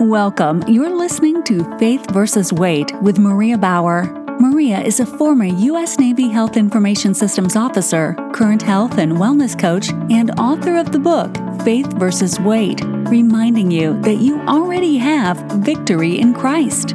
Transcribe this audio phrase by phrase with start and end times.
[0.00, 0.62] Welcome.
[0.68, 4.04] You're listening to Faith versus Weight with Maria Bauer.
[4.38, 5.98] Maria is a former U.S.
[5.98, 11.36] Navy Health Information Systems officer, current health and wellness coach, and author of the book
[11.64, 12.80] Faith versus Weight,
[13.10, 16.94] reminding you that you already have victory in Christ.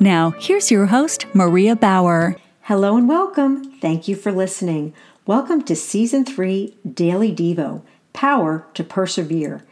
[0.00, 2.34] Now, here's your host, Maria Bauer.
[2.62, 3.78] Hello and welcome.
[3.78, 4.92] Thank you for listening.
[5.24, 7.82] Welcome to Season 3 Daily Devo
[8.12, 9.62] Power to Persevere.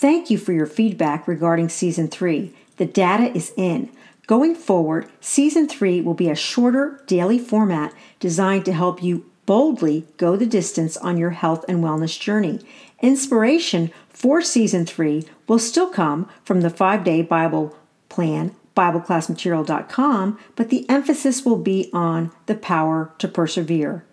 [0.00, 2.54] Thank you for your feedback regarding Season 3.
[2.78, 3.90] The data is in.
[4.26, 10.06] Going forward, Season 3 will be a shorter daily format designed to help you boldly
[10.16, 12.60] go the distance on your health and wellness journey.
[13.02, 17.76] Inspiration for Season 3 will still come from the five day Bible
[18.08, 24.06] plan, BibleClassMaterial.com, but the emphasis will be on the power to persevere.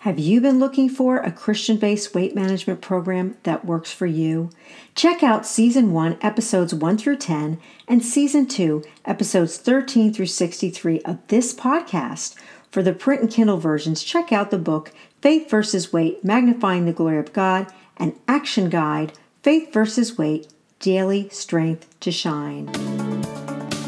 [0.00, 4.50] Have you been looking for a Christian based weight management program that works for you?
[4.94, 11.00] Check out Season 1, Episodes 1 through 10, and Season 2, Episodes 13 through 63
[11.00, 12.36] of this podcast.
[12.70, 16.92] For the print and Kindle versions, check out the book Faith versus Weight Magnifying the
[16.92, 17.66] Glory of God
[17.96, 22.95] and Action Guide Faith versus Weight Daily Strength to Shine.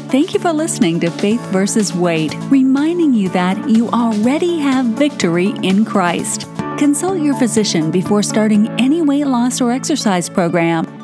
[0.09, 5.53] Thank you for listening to Faith versus Weight, reminding you that you already have victory
[5.61, 6.47] in Christ.
[6.79, 10.98] Consult your physician before starting any weight loss or exercise program